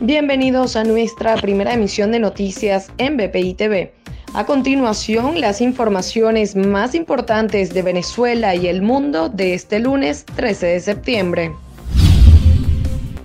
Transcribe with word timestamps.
Bienvenidos 0.00 0.76
a 0.76 0.84
nuestra 0.84 1.34
primera 1.34 1.74
emisión 1.74 2.12
de 2.12 2.20
noticias 2.20 2.92
en 2.98 3.16
BPI 3.16 3.54
TV. 3.54 3.92
A 4.32 4.46
continuación, 4.46 5.40
las 5.40 5.60
informaciones 5.60 6.54
más 6.54 6.94
importantes 6.94 7.74
de 7.74 7.82
Venezuela 7.82 8.54
y 8.54 8.68
el 8.68 8.80
mundo 8.80 9.28
de 9.28 9.54
este 9.54 9.80
lunes 9.80 10.24
13 10.36 10.66
de 10.66 10.80
septiembre. 10.80 11.52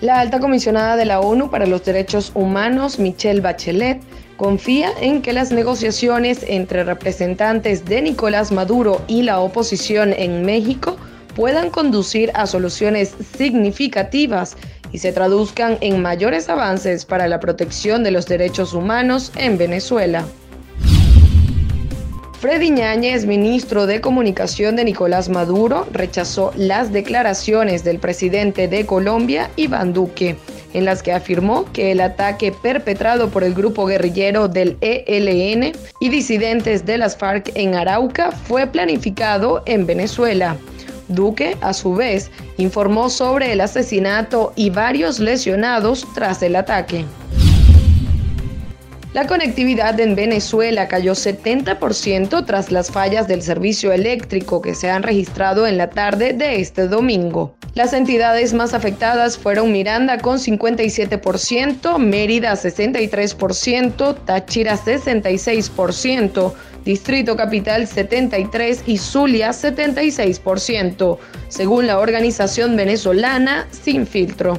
La 0.00 0.20
alta 0.20 0.40
comisionada 0.40 0.96
de 0.96 1.04
la 1.04 1.20
ONU 1.20 1.50
para 1.50 1.66
los 1.66 1.84
Derechos 1.84 2.32
Humanos, 2.34 2.98
Michelle 2.98 3.42
Bachelet, 3.42 4.00
confía 4.38 4.88
en 5.02 5.20
que 5.20 5.34
las 5.34 5.52
negociaciones 5.52 6.46
entre 6.48 6.82
representantes 6.82 7.84
de 7.84 8.00
Nicolás 8.00 8.52
Maduro 8.52 9.02
y 9.06 9.20
la 9.20 9.40
oposición 9.40 10.14
en 10.16 10.46
México 10.46 10.96
puedan 11.36 11.68
conducir 11.68 12.30
a 12.34 12.46
soluciones 12.46 13.14
significativas 13.36 14.56
y 14.94 14.98
se 14.98 15.12
traduzcan 15.12 15.76
en 15.80 16.00
mayores 16.00 16.48
avances 16.48 17.04
para 17.04 17.26
la 17.26 17.40
protección 17.40 18.04
de 18.04 18.12
los 18.12 18.26
derechos 18.26 18.74
humanos 18.74 19.32
en 19.34 19.58
Venezuela. 19.58 20.24
Freddy 22.38 22.70
Ñáñez, 22.70 23.26
ministro 23.26 23.88
de 23.88 24.00
Comunicación 24.00 24.76
de 24.76 24.84
Nicolás 24.84 25.28
Maduro, 25.28 25.88
rechazó 25.90 26.52
las 26.56 26.92
declaraciones 26.92 27.82
del 27.82 27.98
presidente 27.98 28.68
de 28.68 28.86
Colombia, 28.86 29.50
Iván 29.56 29.92
Duque, 29.94 30.36
en 30.74 30.84
las 30.84 31.02
que 31.02 31.12
afirmó 31.12 31.64
que 31.72 31.90
el 31.90 32.00
ataque 32.00 32.52
perpetrado 32.52 33.30
por 33.30 33.42
el 33.42 33.54
grupo 33.54 33.86
guerrillero 33.86 34.46
del 34.46 34.76
ELN 34.80 35.72
y 35.98 36.08
disidentes 36.08 36.86
de 36.86 36.98
las 36.98 37.16
FARC 37.16 37.50
en 37.56 37.74
Arauca 37.74 38.30
fue 38.30 38.68
planificado 38.68 39.64
en 39.66 39.86
Venezuela. 39.86 40.56
Duque, 41.08 41.56
a 41.60 41.72
su 41.72 41.94
vez, 41.94 42.30
informó 42.56 43.10
sobre 43.10 43.52
el 43.52 43.60
asesinato 43.60 44.52
y 44.56 44.70
varios 44.70 45.18
lesionados 45.18 46.06
tras 46.14 46.42
el 46.42 46.56
ataque. 46.56 47.04
La 49.14 49.28
conectividad 49.28 50.00
en 50.00 50.16
Venezuela 50.16 50.88
cayó 50.88 51.12
70% 51.12 52.44
tras 52.44 52.72
las 52.72 52.90
fallas 52.90 53.28
del 53.28 53.42
servicio 53.42 53.92
eléctrico 53.92 54.60
que 54.60 54.74
se 54.74 54.90
han 54.90 55.04
registrado 55.04 55.68
en 55.68 55.78
la 55.78 55.88
tarde 55.88 56.32
de 56.32 56.60
este 56.60 56.88
domingo. 56.88 57.54
Las 57.74 57.92
entidades 57.92 58.54
más 58.54 58.74
afectadas 58.74 59.38
fueron 59.38 59.70
Miranda 59.70 60.18
con 60.18 60.38
57%, 60.38 61.96
Mérida 61.98 62.54
63%, 62.54 64.16
Táchira 64.24 64.76
66%, 64.76 66.52
Distrito 66.84 67.36
Capital 67.36 67.86
73% 67.86 68.82
y 68.86 68.98
Zulia 68.98 69.50
76%, 69.50 71.18
según 71.46 71.86
la 71.86 72.00
organización 72.00 72.74
venezolana 72.74 73.68
Sin 73.70 74.08
Filtro. 74.08 74.58